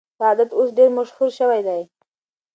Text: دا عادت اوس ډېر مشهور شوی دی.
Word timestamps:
دا 0.19 0.23
عادت 0.29 0.49
اوس 0.57 0.69
ډېر 0.77 0.89
مشهور 0.97 1.29
شوی 1.39 1.61
دی. 1.67 1.81